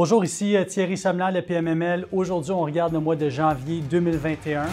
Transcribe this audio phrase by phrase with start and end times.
[0.00, 2.06] Bonjour, ici euh, Thierry Samland, le PMML.
[2.12, 4.66] Aujourd'hui, on regarde le mois de janvier 2021.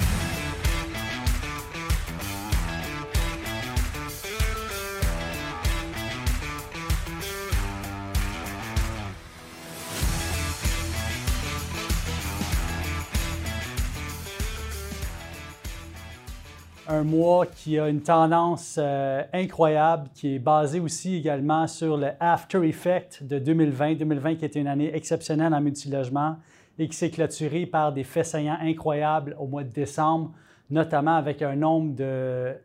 [16.96, 22.12] Un mois qui a une tendance euh, incroyable, qui est basé aussi également sur le
[22.20, 23.96] after effect de 2020.
[23.96, 26.38] 2020 qui était une année exceptionnelle en multilogement
[26.80, 30.32] et qui s'est clôturée par des faits saillants incroyables au mois de décembre,
[30.70, 31.96] notamment avec un nombre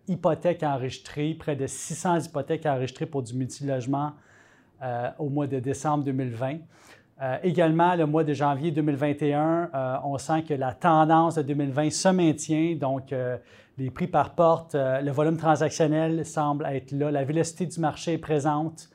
[0.06, 4.12] d'hypothèques enregistrées, près de 600 hypothèques enregistrées pour du multilogement
[4.82, 6.58] euh, au mois de décembre 2020.
[7.22, 12.08] Euh, également, le mois de janvier 2021, on sent que la tendance de 2020 se
[12.08, 12.76] maintient.
[12.76, 13.12] Donc,
[13.80, 18.12] les prix par porte, euh, le volume transactionnel semble être là, la vélocité du marché
[18.12, 18.90] est présente,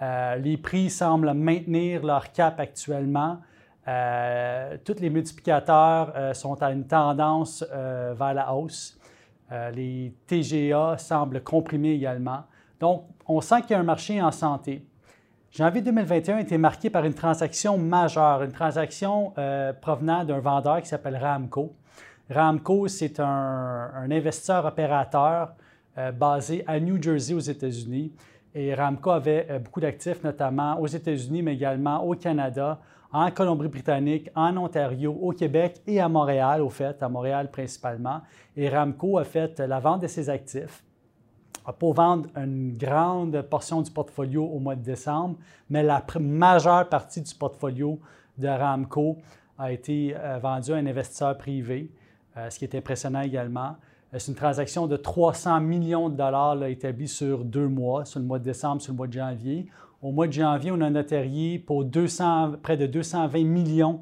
[0.00, 3.38] euh, les prix semblent maintenir leur cap actuellement.
[3.86, 8.98] Euh, tous les multiplicateurs sont à une tendance vers la hausse.
[9.74, 12.44] les TGA semblent comprimés également.
[12.80, 14.86] Donc, on sent qu'il y a un marché en santé.
[15.54, 19.34] Janvier 2021 a été marqué par une transaction majeure, une transaction
[19.82, 21.74] provenant d'un vendeur qui s'appelle Ramco.
[22.30, 25.52] Ramco, c'est un, investisseur opérateur
[25.98, 28.12] euh, basé à New Jersey aux États-Unis.
[28.54, 32.80] Et Ramco avait euh, beaucoup d'actifs, notamment aux États-Unis, mais également au Canada,
[33.12, 38.22] en Colombie-Britannique, en Ontario, au Québec et à Montréal, au fait, à Montréal principalement.
[38.56, 40.82] Et Ramco a fait la vente de ses actifs
[41.78, 45.36] pour vendre une grande portion du portfolio au mois de décembre,
[45.70, 47.98] mais la majeure partie du portfolio
[48.38, 49.18] de Ramco
[49.58, 51.90] a été euh, vendue à un investisseur privé.
[52.36, 53.76] Euh, ce qui est impressionnant également.
[54.12, 58.26] Euh, c'est une transaction de 300 millions de dollars établie sur deux mois, sur le
[58.26, 59.66] mois de décembre, sur le mois de janvier.
[60.00, 64.00] Au mois de janvier, on a notarié pour 200, près de 220 millions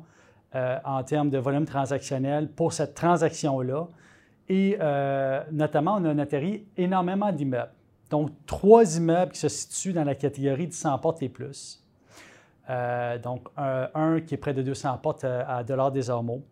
[0.53, 3.86] en termes de volume transactionnel pour cette transaction-là.
[4.52, 4.76] Et
[5.52, 7.72] notamment, on a notarié énormément d'immeubles.
[8.10, 11.84] Donc, trois immeubles qui se situent dans la catégorie de 100 portes et plus.
[13.22, 16.42] donc, un, qui est près de 200 portes à Dollars des Ormeaux,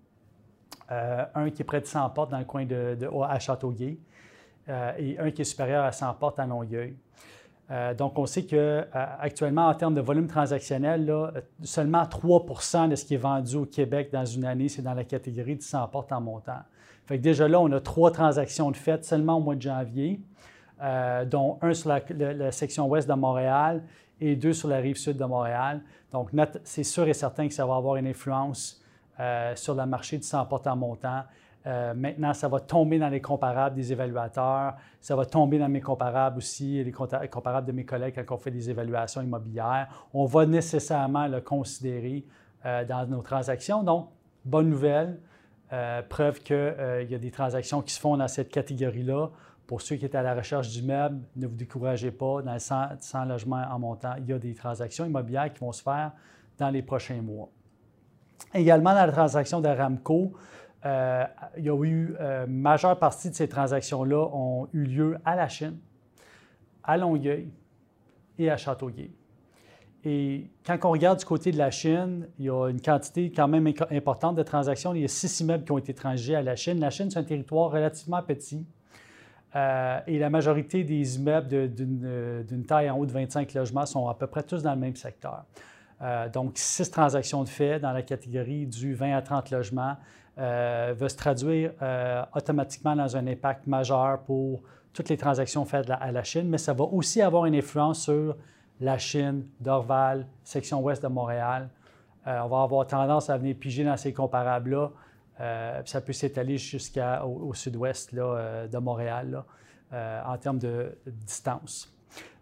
[0.91, 3.99] euh, un qui est près de 100 portes dans le coin de, à Châteauguay
[4.71, 6.97] euh, et un qui est supérieur à 100 portes à Longueuil.
[7.71, 11.13] Euh, donc, on sait qu'actuellement, en termes de volume transactionnel,
[11.63, 15.05] seulement 3% de ce qui est vendu au Québec dans une année, c'est dans la
[15.05, 16.61] catégorie de 100 portes en montant.
[17.07, 20.21] Fait que déjà là, on a trois transactions de fait seulement au mois de janvier,
[21.27, 23.83] dont un sur la, section ouest de Montréal
[24.21, 25.81] et deux sur la rive sud de Montréal.
[26.13, 26.31] Donc,
[26.65, 28.83] c'est sûr et certain que ça va avoir une influence
[29.21, 31.25] euh, sur le marché du 100 portes en montant.
[31.67, 34.75] Euh, maintenant, ça va tomber dans les comparables des évaluateurs.
[35.01, 38.51] Ça va tomber dans mes comparables aussi, les comparables de mes collègues quand on fait
[38.51, 39.89] des évaluations immobilières.
[40.15, 42.25] On va nécessairement le considérer
[42.65, 43.83] euh, dans nos transactions.
[43.83, 44.09] Donc,
[44.45, 45.21] bonne nouvelle,
[46.09, 49.29] preuve qu'il y a des transactions qui se font dans cette catégorie-là.
[49.67, 52.41] Pour ceux qui étaient à la recherche du ne vous découragez pas.
[52.41, 55.83] Dans le 100 logements en montant, il y a des transactions immobilières qui vont se
[55.83, 56.13] faire
[56.57, 57.51] dans les prochains mois.
[58.55, 60.33] Également, dans la transaction de Ramco,
[60.87, 61.25] euh,
[61.57, 65.49] il y a eu euh, majeure partie de ces transactions-là ont eu lieu à la
[65.49, 65.77] Chine,
[66.85, 67.49] à Longueuil
[68.39, 69.11] et à Châteauguay.
[70.05, 73.49] Et quand on regarde du côté de la Chine, il y a une quantité quand
[73.49, 74.95] même importante de transactions.
[74.95, 76.79] Il y a six immeubles qui ont été transgés à la Chine.
[76.79, 78.65] La Chine, c'est un territoire relativement petit.
[79.57, 84.15] Euh, et la majorité des immeubles d'une taille en haut de 25 logements sont à
[84.15, 85.45] peu près tous dans le même secteur.
[86.01, 89.97] Euh, donc, six transactions de fait dans la catégorie du 20 à 30 logements
[90.39, 95.91] euh, va se traduire euh, automatiquement dans un impact majeur pour toutes les transactions faites
[95.91, 98.37] à la Chine, mais ça va aussi avoir une influence sur
[98.81, 101.69] la Chine, Dorval, section ouest de Montréal.
[102.27, 104.91] on va avoir tendance à venir piger dans ces comparables-là.
[105.85, 109.45] ça peut s'étaler jusqu'au sud-ouest de Montréal
[109.93, 111.93] en termes de distance.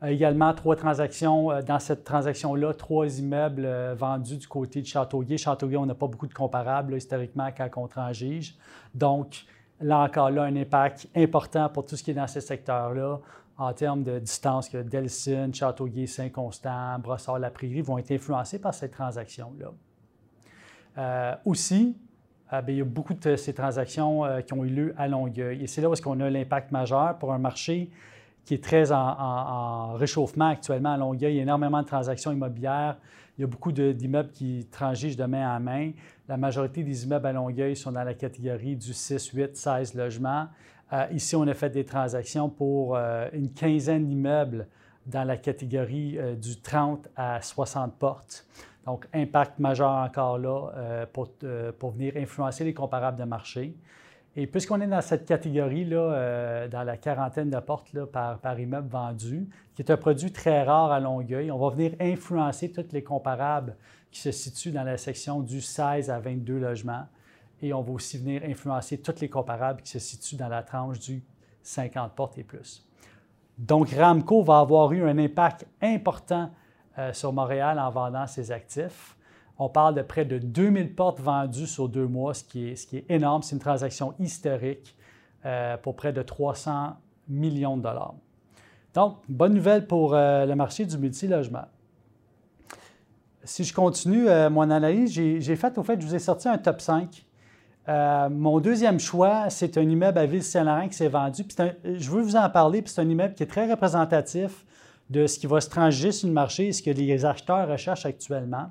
[0.03, 1.51] Euh, également, trois transactions.
[1.51, 5.39] Euh, dans cette transaction-là, trois immeubles euh, vendus du côté de Châteauguay.
[5.39, 8.57] Châteauguay, on n'a pas beaucoup de comparables historiquement quand on transige.
[8.95, 9.45] Donc,
[9.81, 13.21] là encore, là, un impact important pour tout ce qui est dans ces secteurs-là
[13.59, 21.39] en termes de distance que Delcine, Châteauguay, Saint-Constant, Brossard-la-Prairie vont être influencés par cette transaction-là.
[21.47, 21.97] aussi,
[22.51, 25.63] ben, il y a beaucoup de ces transactions qui ont eu lieu à Longueuil.
[25.63, 27.91] Et c'est là où on a l'impact majeur pour un marché
[28.47, 31.35] qui est très en, réchauffement actuellement à Longueuil.
[31.35, 32.97] Il y a énormément de transactions immobilières.
[33.37, 35.91] Il y a beaucoup d'immeubles qui transigent de main à main.
[36.29, 40.47] La majorité des immeubles à Longueuil sont dans la catégorie du 6, 8, 16 logements.
[40.93, 44.69] Euh, ici, on a fait des transactions pour euh, une quinzaine d'immeubles
[45.05, 48.47] dans la catégorie euh, du 30 à 60 portes.
[48.87, 51.29] Donc, impact majeur encore là pour,
[51.77, 53.75] pour, venir influencer les comparables de marché.
[54.39, 59.81] Et puisqu'on est dans cette catégorie-là, dans la quarantaine de portes par, immeuble vendu, qui
[59.81, 63.75] est un produit très rare à Longueuil, on va venir influencer tous les comparables
[64.11, 67.07] qui se situent dans la section du 16 à 22 logements.
[67.63, 70.99] Et on va aussi venir influencer tous les comparables qui se situent dans la tranche
[70.99, 71.23] du
[71.63, 72.87] 50 portes et plus.
[73.57, 76.51] Donc, Ramco va avoir eu un impact important
[76.99, 79.17] euh, sur Montréal en vendant ses actifs.
[79.59, 83.43] On parle de près de 2000 portes vendues sur deux mois, ce qui est, énorme.
[83.43, 84.95] C'est une transaction historique
[85.45, 86.97] euh, pour près de 300
[87.29, 88.15] millions de dollars.
[88.95, 91.67] Donc, bonne nouvelle pour euh, le marché du multilogement.
[93.45, 96.81] Si je continue mon analyse, j'ai fait, au fait, je vous ai sorti un top
[96.81, 97.27] 5
[97.89, 101.45] euh, mon deuxième choix, c'est un immeuble à Ville-Saint-Laurent qui s'est vendu.
[101.85, 104.65] je veux vous en parler, puis c'est un immeuble qui est très représentatif
[105.09, 108.07] de ce qui va se transiger sur le marché et ce que les acheteurs recherchent
[108.07, 108.71] actuellement.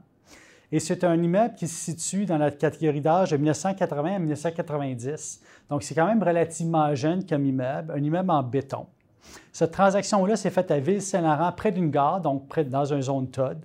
[0.71, 5.41] Et c'est un immeuble qui se situe dans la catégorie d'âge de 1980 à 1990.
[5.69, 8.87] Donc, c'est quand même relativement jeune comme immeuble, un immeuble en béton.
[9.51, 13.57] Cette transaction-là s'est faite à Ville-Saint-Laurent, près d'une gare, donc près, dans une zone TOD.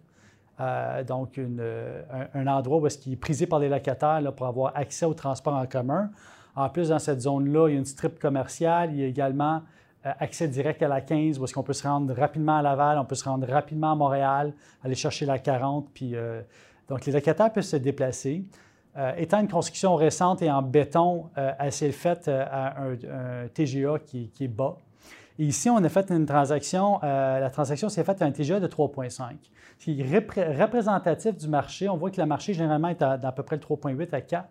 [0.61, 2.02] Euh, donc, euh,
[2.35, 5.55] un, endroit où est-ce qu'il est prisé par les locataires pour avoir accès au transport
[5.55, 6.11] en commun.
[6.55, 8.91] En plus, dans cette zone-là, il y a une strip commerciale.
[8.93, 9.62] Il y a également
[10.05, 12.99] euh, accès direct à la 15, où est-ce qu'on peut se rendre rapidement à Laval,
[12.99, 14.52] on peut se rendre rapidement à Montréal,
[14.85, 15.88] aller chercher la 40.
[15.94, 16.14] Puis,
[16.90, 18.44] donc, les locataires peuvent se déplacer.
[19.16, 24.48] étant une construction récente et en béton, elle s'est faite à un, TGA qui, est
[24.48, 24.76] bas.
[25.38, 29.37] Ici, on a fait une transaction, la transaction s'est faite à un TGA de 3,5
[29.81, 31.88] qui est représentatif du marché.
[31.88, 34.46] On voit que le marché, généralement, est à, peu près le 3,8 à 4.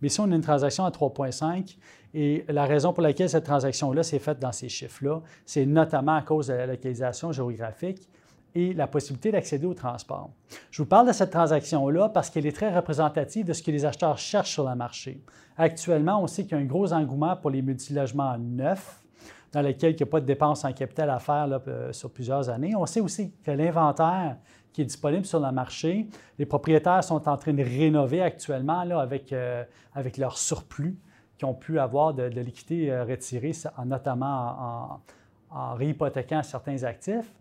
[0.00, 1.76] Mais ici, on a une transaction à 3,5.
[2.14, 6.22] Et la raison pour laquelle cette transaction-là s'est faite dans ces chiffres-là, c'est notamment à
[6.22, 8.08] cause de la localisation géographique
[8.54, 10.30] et la possibilité d'accéder au transport.
[10.70, 13.84] Je vous parle de cette transaction-là parce qu'elle est très représentative de ce que les
[13.84, 15.22] acheteurs cherchent sur le marché.
[15.56, 19.00] Actuellement, on sait qu'il y a un gros engouement pour les multilogements neufs
[19.52, 22.48] dans lesquels il n'y a pas de dépenses en capital à faire euh, sur plusieurs
[22.48, 22.74] années.
[22.76, 24.36] On sait aussi que l'inventaire
[24.72, 26.08] qui est disponible sur le marché.
[26.38, 29.64] Les propriétaires sont en train de rénover actuellement avec, euh,
[29.94, 30.96] avec leur surplus
[31.36, 33.52] qu'ils ont pu avoir de, de liquidité euh, retirée,
[33.84, 35.00] notamment
[35.50, 37.32] en, en, réhypothéquant certains actifs.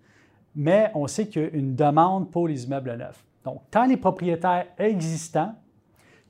[0.56, 3.24] Mais on sait qu'il y a une demande pour les immeubles neufs.
[3.44, 5.56] Donc, tant les propriétaires existants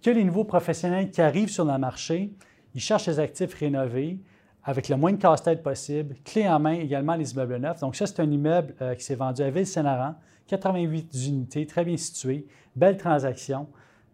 [0.01, 2.33] que les nouveaux professionnels qui arrivent sur le marché,
[2.75, 4.19] ils cherchent des actifs rénovés
[4.63, 7.79] avec le moins de casse-tête possible, clé en main également les immeubles neufs.
[7.79, 10.15] Donc, ça, c'est un immeuble euh, qui s'est vendu à Ville-Saint-Laurent
[10.47, 13.67] 88 unités, très bien situé, belle transaction.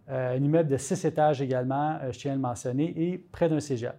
[0.09, 3.49] Euh, un immeuble de six étages également, euh, je tiens à le mentionner, et près
[3.49, 3.95] d'un cégep.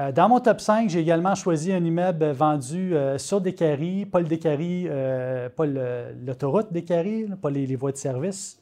[0.00, 5.48] Euh, dans mon top 5, j'ai également choisi un immeuble vendu sur Descaries, pas le
[5.48, 8.58] pas l'autoroute Descaries, pas les, voies de service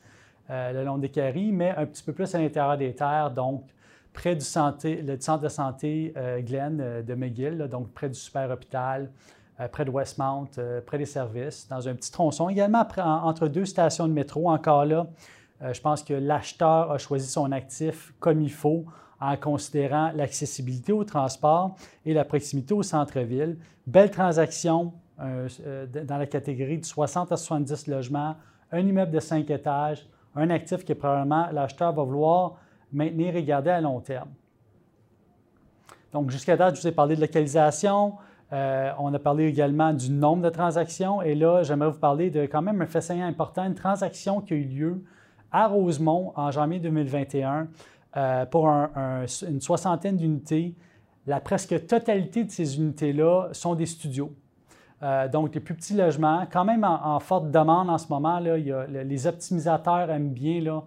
[0.48, 3.62] le long des Descaries, mais un petit peu plus à l'intérieur des terres, donc
[4.12, 9.08] près du, centre de santé Glen de McGill, donc près du super hôpital,
[9.60, 12.48] euh, près de Westmount, euh, près des services, dans un petit tronçon.
[12.48, 12.86] Également
[13.24, 15.06] entre deux stations de métro, encore là,
[15.62, 18.86] euh, je pense que l'acheteur a choisi son actif comme il faut
[19.20, 21.76] en considérant l'accessibilité au transport
[22.06, 23.58] et la proximité au centre-ville.
[23.86, 28.36] Belle transaction dans la catégorie de 60 à 70 logements,
[28.72, 32.56] un immeuble de 5 étages, un actif que probablement l'acheteur va vouloir
[32.92, 34.30] maintenir et garder à long terme.
[36.12, 38.14] Donc, jusqu'à date, je vous ai parlé de localisation,
[38.52, 41.22] euh, on a parlé également du nombre de transactions.
[41.22, 44.54] Et là, j'aimerais vous parler de quand même un fait saillant important, une transaction qui
[44.54, 45.04] a eu lieu
[45.52, 47.68] à Rosemont en janvier 2021
[48.16, 50.74] euh, pour une soixantaine d'unités.
[51.26, 54.32] La presque totalité de ces unités-là sont des studios.
[55.02, 58.38] Euh, donc, des plus petits logements, quand même en, forte demande en ce moment.
[58.38, 60.82] Les optimisateurs aiment bien là,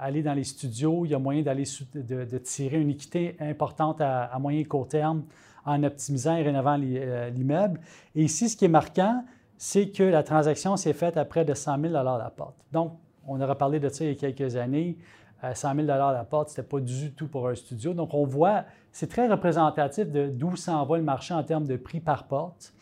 [0.00, 1.04] aller dans les studios.
[1.04, 5.24] Il y a moyen d'aller de, tirer une équité importante à, moyen et court terme
[5.64, 7.80] en optimisant et rénovant euh, l'immeuble.
[8.14, 9.24] Et ici, ce qui est marquant,
[9.56, 12.56] c'est que la transaction s'est faite à près de 100 000 la porte.
[12.72, 12.92] Donc,
[13.26, 14.96] on aura parlé de ça il y a quelques années.
[15.42, 17.94] 100 000 la porte, ce n'était pas du tout pour un studio.
[17.94, 22.00] Donc, on voit, c'est très représentatif d'où s'en va le marché en termes de prix
[22.00, 22.72] par porte.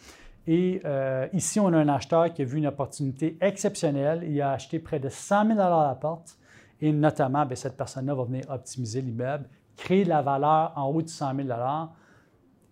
[0.46, 4.24] Et euh, ici, on a un acheteur qui a vu une opportunité exceptionnelle.
[4.26, 6.38] Il a acheté près de 100 000 la porte.
[6.80, 9.44] Et notamment, bien, cette personne-là va venir optimiser l'immeuble,
[9.76, 11.48] créer de la valeur en haut de 100 000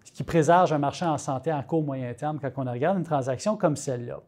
[0.06, 3.04] ce qui préserve un marché en santé à court moyen terme quand on regarde une
[3.04, 4.20] transaction comme celle-là.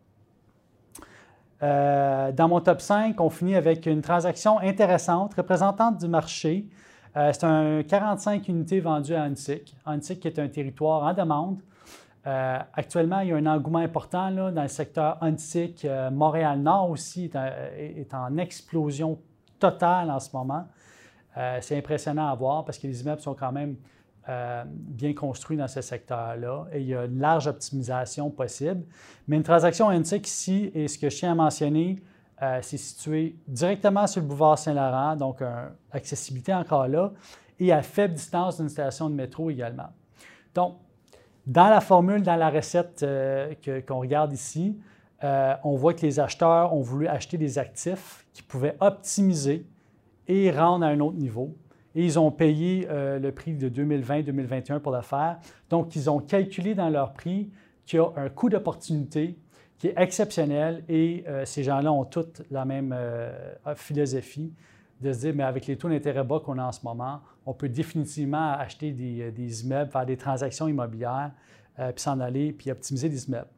[1.62, 6.66] Euh, dans mon top 5, on finit avec une transaction intéressante, représentante du marché.
[7.16, 9.74] Euh, c'est un 45 unités vendues à Antic.
[9.84, 11.60] Antic est un territoire en demande.
[12.24, 15.86] actuellement, il y a un engouement important dans le secteur antique.
[16.12, 19.18] Montréal-Nord aussi est, en explosion
[19.58, 20.66] totale en ce moment.
[21.62, 23.76] c'est impressionnant à voir parce que les immeubles sont quand même
[24.28, 28.84] euh, bien construit dans ce secteur-là et il y a une large optimisation possible.
[29.26, 32.02] Mais une transaction antique ici, et ce que je tiens à mentionner,
[32.42, 35.42] euh, c'est situé directement sur le boulevard Saint-Laurent, donc
[35.90, 37.10] accessibilité encore là,
[37.58, 39.88] et à faible distance d'une station de métro également.
[40.54, 40.76] Donc,
[41.46, 43.54] dans la formule, dans la recette euh,
[43.86, 44.78] qu'on regarde ici,
[45.22, 49.66] on voit que les acheteurs ont voulu acheter des actifs qui pouvaient optimiser
[50.28, 51.56] et rendre à un autre niveau
[51.98, 55.38] et ils ont payé euh, le prix de 2020-2021 pour le faire.
[55.68, 57.50] Donc, ils ont calculé dans leur prix
[57.84, 59.36] qu'il y a un coût d'opportunité
[59.78, 63.32] qui est exceptionnel et euh, ces gens-là ont toutes la même euh,
[63.74, 64.52] philosophie
[65.00, 67.52] de se dire, mais avec les taux d'intérêt bas qu'on a en ce moment, on
[67.52, 71.32] peut définitivement acheter des, immeubles, faire des transactions immobilières,
[71.76, 73.50] puis s'en aller, puis optimiser des immeubles.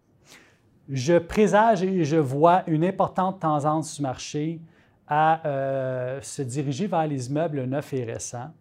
[0.88, 4.60] Je présage et je vois une importante tendance du marché
[5.10, 8.52] à euh, se diriger vers les immeubles neufs et récents.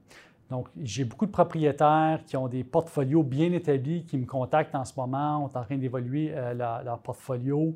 [0.49, 4.83] Donc, j'ai beaucoup de propriétaires qui ont des portfolios bien établis qui me contactent en
[4.83, 7.75] ce moment, sont en train d'évoluer euh, leur, portfolio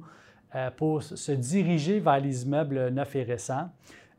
[0.56, 3.70] euh, pour se diriger vers les immeubles neufs et récents.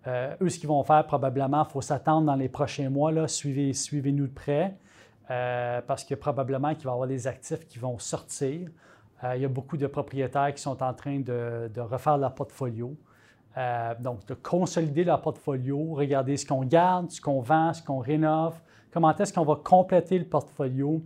[0.07, 4.33] eux, ce qu'ils vont faire probablement, il faut s'attendre dans les prochains mois, suivez-nous de
[4.33, 4.77] près,
[5.27, 8.69] parce que probablement qu'il va y avoir des actifs qui vont sortir.
[9.35, 12.95] il y a beaucoup de propriétaires qui sont en train de, de refaire leur portfolio.
[13.57, 18.01] Euh, donc, de consolider leur portfolio, regarder ce qu'on garde, ce qu'on vend, ce qu'on
[18.01, 21.01] rénove, comment est-ce qu'on va compléter le portfolio,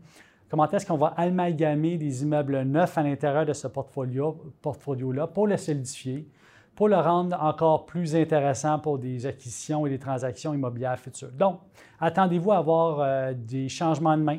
[0.48, 5.58] comment est-ce qu'on va amalgamer des immeubles neufs à l'intérieur de ce portfolio-là pour le
[5.58, 6.26] solidifier,
[6.74, 11.32] pour le rendre encore plus intéressant pour des acquisitions et des transactions immobilières futures?
[11.32, 11.60] Donc,
[12.00, 14.38] attendez-vous à avoir euh, des changements de main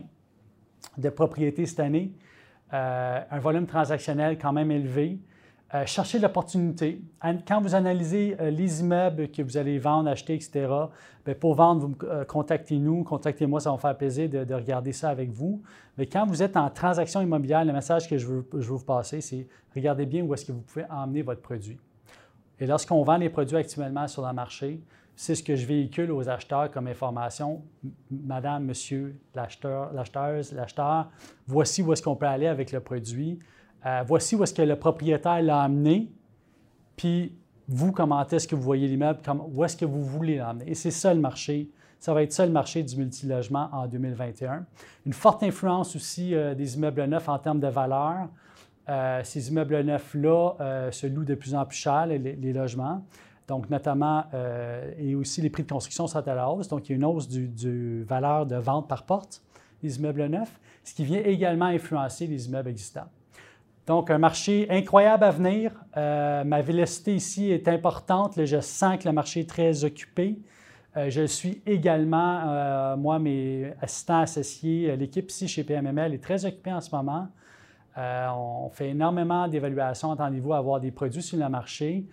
[0.97, 2.11] de propriété cette année,
[2.73, 5.19] euh, un volume transactionnel quand même élevé,
[5.75, 6.99] euh, cherchez l'opportunité.
[7.47, 10.67] Quand vous analysez euh, les immeubles que vous allez vendre, acheter, etc.,
[11.25, 15.29] bien, pour vendre, euh, contactez-nous, contactez-moi, ça va me faire plaisir de, regarder ça avec
[15.29, 15.61] vous.
[15.95, 19.21] Mais quand vous êtes en transaction immobilière, le message que je veux, je vous passer,
[19.21, 21.77] c'est regardez bien où est-ce que vous pouvez emmener votre produit.
[22.59, 24.81] Et lorsqu'on vend les produits actuellement sur le marché,
[25.15, 27.61] c'est ce que je véhicule aux acheteurs comme information.
[28.09, 31.11] Madame, monsieur, l'acheteur, l'acheteuse, l'acheteur,
[31.45, 33.37] voici où est-ce qu'on peut aller avec le produit.
[33.85, 36.11] Euh, voici où est-ce que le propriétaire l'a amené,
[36.95, 37.33] puis
[37.67, 39.19] vous, comment est-ce que vous voyez l'immeuble,
[39.53, 40.69] où est-ce que vous voulez l'amener.
[40.69, 41.69] Et c'est ça le marché.
[41.99, 44.65] Ça va être ça le marché du multilogement en 2021.
[45.05, 48.29] Une forte influence aussi euh, des immeubles neufs en termes de valeur.
[48.87, 53.05] Euh, ces immeubles neufs-là se louent de plus en plus cher, les, logements.
[53.47, 54.25] Donc, notamment,
[54.97, 56.67] et aussi les prix de construction sont à la hausse.
[56.67, 59.43] Donc, il y a une hausse du, du valeur de vente par porte
[59.81, 63.09] des immeubles neufs, ce qui vient également influencer les immeubles existants.
[63.89, 65.71] Donc, un marché incroyable à venir.
[65.97, 68.33] Euh, ma vélocité ici est importante.
[68.45, 70.37] je sens que le marché est très occupé.
[70.95, 76.45] Euh, je suis également, euh, moi, mes assistants associés, l'équipe ici chez PMML est très
[76.45, 77.29] occupée en ce moment.
[77.97, 80.11] on fait énormément d'évaluations.
[80.11, 82.05] Attendez-vous à avoir des produits sur le marché.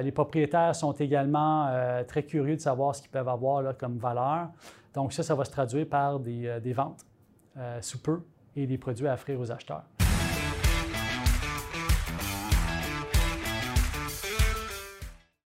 [0.00, 1.68] les propriétaires sont également
[2.06, 4.50] très curieux de savoir ce qu'ils peuvent avoir comme valeur.
[4.94, 7.04] Donc, ça, ça va se traduire par des ventes
[7.80, 8.22] sous peu
[8.54, 9.82] et des produits à offrir aux acheteurs.